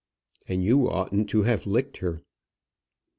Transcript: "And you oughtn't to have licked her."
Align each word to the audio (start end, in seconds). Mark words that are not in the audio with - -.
"And 0.47 0.63
you 0.63 0.89
oughtn't 0.89 1.29
to 1.29 1.43
have 1.43 1.67
licked 1.67 1.97
her." 1.97 2.23